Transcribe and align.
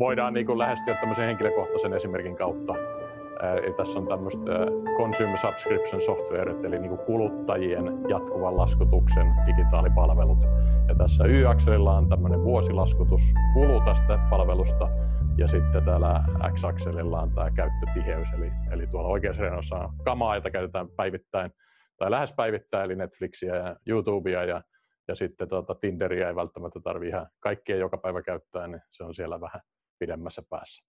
voidaan 0.00 0.34
niin 0.34 0.46
kuin 0.46 0.58
lähestyä 0.58 0.94
tämmöisen 0.94 1.26
henkilökohtaisen 1.26 1.92
esimerkin 1.92 2.36
kautta. 2.36 2.74
Eli 3.62 3.72
tässä 3.72 3.98
on 3.98 4.08
tämmöistä 4.08 4.50
Consumer 4.96 5.36
Subscription 5.36 6.00
Software, 6.00 6.54
eli 6.64 6.78
niin 6.78 6.88
kuin 6.88 7.06
kuluttajien 7.06 7.84
jatkuvan 8.08 8.56
laskutuksen 8.56 9.34
digitaalipalvelut. 9.46 10.38
Ja 10.88 10.94
tässä 10.94 11.24
Y-akselilla 11.24 11.96
on 11.96 12.08
tämmöinen 12.08 12.44
vuosilaskutuskulu 12.44 13.80
tästä 13.84 14.18
palvelusta, 14.30 14.88
ja 15.38 15.48
sitten 15.48 15.84
täällä 15.84 16.20
X-akselilla 16.54 17.20
on 17.20 17.34
tämä 17.34 17.50
käyttötiheys, 17.50 18.32
eli, 18.32 18.52
eli 18.70 18.86
tuolla 18.86 19.08
oikeassa 19.08 19.42
reunassa 19.42 19.76
on 19.76 19.92
kamaa, 20.04 20.34
jota 20.34 20.50
käytetään 20.50 20.88
päivittäin 20.96 21.50
tai 21.96 22.10
lähes 22.10 22.32
päivittäin, 22.32 22.84
eli 22.84 22.96
Netflixiä 22.96 23.56
ja 23.56 23.76
YouTubea 23.86 24.44
ja, 24.44 24.62
ja 25.08 25.14
sitten 25.14 25.48
tuota, 25.48 25.74
Tinderiä 25.74 26.28
ei 26.28 26.36
välttämättä 26.36 26.80
tarvitse 26.80 27.16
ihan 27.16 27.26
kaikkia 27.40 27.76
joka 27.76 27.96
päivä 27.96 28.22
käyttää, 28.22 28.66
niin 28.68 28.80
se 28.90 29.04
on 29.04 29.14
siellä 29.14 29.40
vähän 29.40 29.60
pidemmässä 29.98 30.42
päässä. 30.50 30.84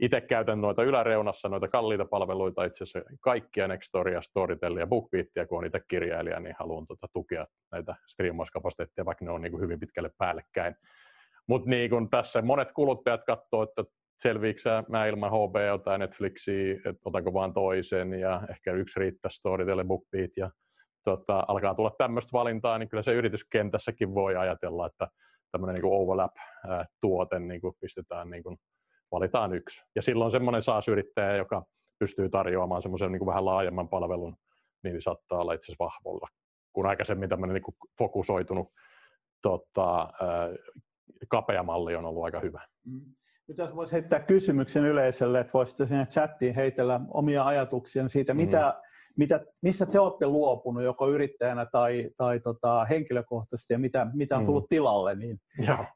Itse 0.00 0.20
käytän 0.20 0.60
noita 0.60 0.82
yläreunassa 0.82 1.48
noita 1.48 1.68
kalliita 1.68 2.04
palveluita, 2.04 2.64
itse 2.64 2.84
asiassa 2.84 3.10
kaikkia 3.20 3.68
Nextoria, 3.68 4.22
Storytelia, 4.22 4.86
BookBeatia, 4.86 5.46
kun 5.46 5.58
on 5.58 5.66
itse 5.66 5.80
kirjailija, 5.88 6.40
niin 6.40 6.54
haluan 6.58 6.86
tuota, 6.86 7.06
tukea 7.12 7.46
näitä 7.72 7.94
striimauskapasiteetteja, 8.06 9.04
vaikka 9.04 9.24
ne 9.24 9.30
on 9.30 9.42
niin 9.42 9.52
kuin 9.52 9.62
hyvin 9.62 9.80
pitkälle 9.80 10.10
päällekkäin. 10.18 10.74
Mutta 11.48 11.70
niin 11.70 11.90
kuin 11.90 12.10
tässä 12.10 12.42
monet 12.42 12.72
kuluttajat 12.72 13.24
katsoo, 13.26 13.62
että 13.62 13.84
selviikö 14.22 14.60
mä 14.88 15.06
ilman 15.06 15.30
HBO 15.30 15.78
tai 15.84 15.98
Netflixiä, 15.98 16.74
että 16.74 17.00
otanko 17.04 17.34
vaan 17.34 17.54
toisen 17.54 18.12
ja 18.12 18.42
ehkä 18.50 18.72
yksi 18.72 19.00
riittää 19.00 19.30
Storytel, 19.30 19.84
BookBeat 19.84 20.30
ja 20.36 20.50
tota, 21.04 21.44
alkaa 21.48 21.74
tulla 21.74 21.94
tämmöistä 21.98 22.32
valintaa, 22.32 22.78
niin 22.78 22.88
kyllä 22.88 23.02
se 23.02 23.12
yrityskentässäkin 23.12 24.14
voi 24.14 24.36
ajatella, 24.36 24.86
että 24.86 25.08
tämmöinen 25.52 25.74
niin 25.74 25.92
overlap-tuote 25.92 27.38
niin 27.38 27.60
kuin 27.60 27.74
pistetään, 27.80 28.30
niin 28.30 28.42
kuin, 28.42 28.56
valitaan 29.12 29.54
yksi. 29.54 29.84
Ja 29.94 30.02
silloin 30.02 30.30
semmoinen 30.30 30.62
SaaS-yrittäjä, 30.62 31.36
joka 31.36 31.64
pystyy 31.98 32.28
tarjoamaan 32.28 32.82
semmoisen 32.82 33.12
niin 33.12 33.20
kuin 33.20 33.26
vähän 33.26 33.44
laajemman 33.44 33.88
palvelun, 33.88 34.36
niin 34.84 35.02
saattaa 35.02 35.38
olla 35.38 35.52
itse 35.52 35.64
asiassa 35.64 35.84
vahvolla, 35.84 36.28
kun 36.72 36.86
aikaisemmin 36.86 37.28
tämmöinen 37.28 37.54
niin 37.54 37.62
kuin 37.62 37.74
fokusoitunut 37.98 38.68
tota, 39.42 40.08
kapea 41.28 41.62
malli 41.62 41.96
on 41.96 42.04
ollut 42.04 42.24
aika 42.24 42.40
hyvä. 42.40 42.66
Mm. 42.86 43.14
Nyt 43.48 43.58
jos 43.58 43.76
voisi 43.76 43.92
heittää 43.92 44.20
kysymyksen 44.20 44.84
yleisölle, 44.84 45.40
että 45.40 45.52
voisitte 45.52 45.86
sinne 45.86 46.06
chattiin 46.06 46.54
heitellä 46.54 47.00
omia 47.10 47.46
ajatuksia 47.46 48.08
siitä, 48.08 48.34
mm. 48.34 48.38
Mitä, 49.16 49.40
missä 49.62 49.86
te 49.86 50.00
olette 50.00 50.26
luopunut 50.26 50.82
joko 50.82 51.08
yrittäjänä 51.08 51.66
tai, 51.66 52.10
tai 52.16 52.40
tota, 52.40 52.84
henkilökohtaisesti 52.84 53.74
ja 53.74 53.78
mitä, 53.78 54.06
mitä 54.14 54.36
on 54.36 54.42
mm. 54.42 54.46
tullut 54.46 54.64
mm. 54.64 54.68
tilalle, 54.68 55.14
niin, 55.14 55.40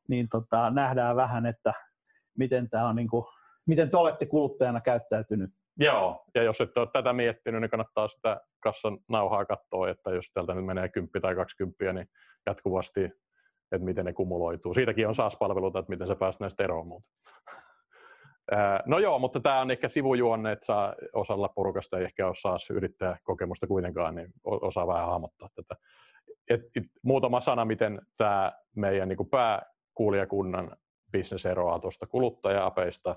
niin 0.09 0.29
tota, 0.29 0.71
nähdään 0.71 1.17
vähän, 1.17 1.47
että 1.47 1.73
miten, 2.39 2.71
tämä 2.71 2.89
on, 2.89 2.97
niin 2.97 3.09
kuin, 3.09 3.25
miten 3.67 3.91
te 3.91 3.97
olette 3.97 4.27
kuluttajana 4.27 4.81
käyttäytynyt. 4.81 5.51
Joo, 5.79 6.25
ja 6.35 6.43
jos 6.43 6.61
et 6.61 6.79
ole 6.79 6.89
tätä 6.93 7.13
miettinyt, 7.13 7.61
niin 7.61 7.71
kannattaa 7.71 8.09
sitä 8.09 8.41
kassan 8.61 8.99
nauhaa 9.09 9.45
katsoa, 9.45 9.91
että 9.91 10.11
jos 10.11 10.31
täältä 10.35 10.55
nyt 10.55 10.65
menee 10.65 10.89
10 10.89 11.23
tai 11.23 11.35
20, 11.35 11.93
niin 11.93 12.09
jatkuvasti, 12.47 13.05
että 13.73 13.85
miten 13.85 14.05
ne 14.05 14.13
kumuloituu. 14.13 14.75
Siitäkin 14.75 15.09
on 15.09 15.15
SaaS-palveluita, 15.15 15.79
että 15.79 15.91
miten 15.91 16.07
sä 16.07 16.17
pääset 16.17 16.41
näistä 16.41 16.65
eroon 16.65 16.87
muuta. 16.87 17.07
No 18.87 18.99
joo, 18.99 19.19
mutta 19.19 19.41
tämä 19.41 19.61
on 19.61 19.71
ehkä 19.71 19.89
sivujuonne, 19.89 20.53
että 20.53 20.67
saa 20.67 20.95
osalla 21.13 21.49
porukasta 21.49 21.99
ei 21.99 22.05
ehkä 22.05 22.27
ole 22.27 22.35
saas 22.35 22.71
yrittää 22.71 23.17
kokemusta 23.25 23.67
kuitenkaan, 23.67 24.15
niin 24.15 24.33
osaa 24.45 24.87
vähän 24.87 25.07
hahmottaa 25.07 25.49
tätä. 25.55 25.77
Et, 26.51 26.61
et, 26.77 26.85
muutama 27.03 27.41
sana, 27.41 27.65
miten 27.65 28.01
tämä 28.17 28.53
meidän 28.77 29.09
niin 29.09 29.31
pääkuulijakunnan 29.31 30.77
business 31.13 31.47
eroaa 31.47 31.79
tuosta 31.79 32.07
kuluttaja-apeista, 32.07 33.17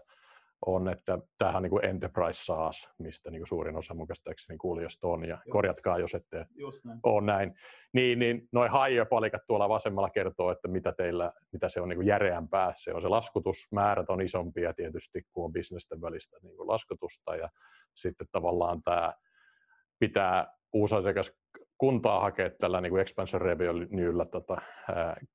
on, 0.66 0.90
että 0.90 1.20
tämähän 1.38 1.56
on 1.56 1.64
niin 1.64 1.70
kuin 1.70 1.86
enterprise 1.86 2.44
SaaS, 2.44 2.90
mistä 2.98 3.32
niin 3.32 3.40
kuin 3.40 3.48
suurin 3.48 3.76
osa 3.76 3.94
mun 3.94 4.08
käsittääkseni 4.08 4.58
kuulijasta 4.58 5.08
on, 5.08 5.26
ja 5.26 5.38
Joo. 5.46 5.52
korjatkaa, 5.52 6.00
jos 6.00 6.16
ette 6.16 6.46
näin. 6.84 7.00
ole 7.04 7.26
näin. 7.26 7.54
Niin, 7.94 8.20
niin 8.20 8.48
noin 8.52 8.72
hire-palikat 8.72 9.42
tuolla 9.48 9.70
vasemmalla 9.70 10.10
kertoo, 10.10 10.52
että 10.52 10.68
mitä 10.68 10.92
teillä, 10.92 11.32
mitä 11.52 11.70
se 11.70 11.82
on 11.82 11.90
niin 11.90 11.98
kuin 11.98 12.08
järeämpää. 12.08 12.74
Se 12.78 12.94
on 12.94 13.02
se 13.02 13.08
laskutusmäärät 13.08 14.10
on 14.10 14.22
isompia 14.22 14.74
tietysti, 14.74 15.22
kuin 15.32 15.46
on 15.46 15.54
bisnesten 15.54 16.02
välistä 16.02 16.38
niin 16.42 16.58
kuin 16.58 16.68
laskutusta, 16.68 17.36
ja 17.36 17.50
sitten 17.96 18.28
tavallaan 18.32 18.84
tämä 18.84 19.14
pitää 20.00 20.54
uusi 20.74 20.96
asiakas 20.96 21.32
kuntaa 21.80 22.20
hakea 22.20 22.50
tällä 22.50 22.82
niin 22.82 22.92
kuin 22.92 23.02
expansion 23.02 23.42
revenuella 23.42 24.26
tota, 24.26 24.56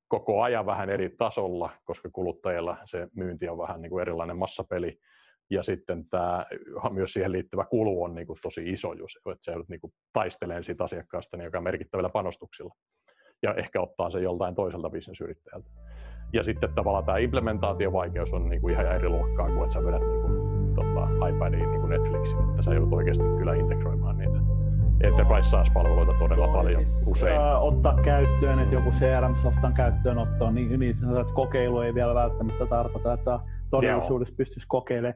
koko 0.09 0.43
ajan 0.43 0.67
vähän 0.67 0.91
eri 0.91 1.11
tasolla, 1.11 1.71
koska 1.85 2.11
kuluttajilla 2.13 2.77
se 2.85 3.09
myynti 3.17 3.49
on 3.49 3.59
vähän 3.59 3.83
niin 3.83 3.91
kuin 3.91 4.03
erilainen 4.03 4.37
massapeli. 4.37 4.99
Ja 5.51 5.63
sitten 5.63 6.09
tämä, 6.09 6.45
myös 6.91 7.13
siihen 7.13 7.33
liittyvä 7.33 7.65
kulu 7.65 8.03
on 8.03 8.15
niin 8.15 8.27
kuin 8.27 8.39
tosi 8.43 8.73
iso, 8.73 8.93
jos 8.93 9.19
että 9.33 9.45
se 9.45 9.51
joudut 9.51 9.69
niin 9.69 9.81
taistelee 10.13 10.63
siitä 10.63 10.85
asiakkaasta 10.85 11.37
niin 11.37 11.45
joka 11.45 11.59
on 11.59 11.65
merkittävillä 11.65 12.09
panostuksilla. 12.09 12.75
Ja 13.43 13.55
ehkä 13.55 13.81
ottaa 13.81 14.11
se 14.11 14.21
joltain 14.21 14.55
toiselta 14.55 14.91
bisnesyrittäjältä. 14.91 15.71
Ja 16.33 16.45
sitten 16.45 16.75
tavallaan 16.75 17.05
tämä 17.05 17.19
implementaatiovaikeus 17.19 18.33
on 18.33 18.49
niin 18.49 18.61
kuin 18.61 18.75
ihan 18.75 18.87
eri 18.87 19.09
luokkaa 19.09 19.47
kuin 19.47 19.63
että 19.63 19.75
sä 19.75 19.85
vedät 19.85 20.03
niin 20.03 20.23
kuin, 20.23 20.75
tota, 20.75 21.29
iPadiin 21.29 21.71
niin 21.71 21.81
kuin 21.81 21.91
Netflixin, 21.91 22.51
että 22.51 22.63
sä 22.63 22.75
joudut 22.75 22.93
oikeasti 22.93 23.25
kyllä 23.39 23.55
integroimaan 23.55 24.19
niitä 24.19 24.54
enterprise 25.01 25.49
SaaS-palveluita 25.49 26.13
todella 26.19 26.49
paljon 26.49 26.87
siis, 26.87 27.07
usein. 27.07 27.41
Ää, 27.41 27.59
ottaa 27.59 28.01
käyttöön, 28.05 28.59
että 28.59 28.75
joku 28.75 28.91
CRM-softan 28.91 29.75
käyttöönotto, 29.75 30.51
niin, 30.51 30.81
niin 30.81 30.97
että 31.21 31.35
kokeilu 31.35 31.81
ei 31.81 31.95
vielä 31.95 32.15
välttämättä 32.15 32.67
tarkoita, 32.67 33.13
että 33.13 33.41
todellisuudessa 33.71 34.35
pystyisi 34.37 34.67
kokeilemaan. 34.69 35.11